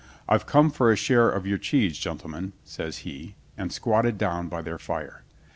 "I've 0.27 0.47
come 0.47 0.71
for 0.71 0.91
a 0.91 0.95
share 0.95 1.29
of 1.29 1.45
your 1.45 1.59
cheese, 1.59 1.95
gentlemen," 1.99 2.53
says 2.63 2.97
he, 3.05 3.35
and 3.55 3.71
squatted 3.71 4.17
down 4.17 4.47
by 4.49 4.63
their 4.63 4.79
fire. 4.79 5.21